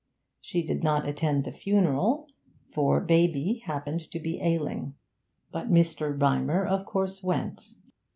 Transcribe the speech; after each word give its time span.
She 0.39 0.63
did 0.63 0.83
not 0.83 1.07
attend 1.07 1.43
the 1.43 1.51
funeral, 1.51 2.27
for 2.71 2.99
baby 2.99 3.61
happened 3.65 4.01
to 4.09 4.19
be 4.19 4.41
ailing, 4.41 4.95
but 5.51 5.71
Mr. 5.71 6.19
Rymer, 6.19 6.65
of 6.65 6.87
course, 6.87 7.21
went. 7.21 7.69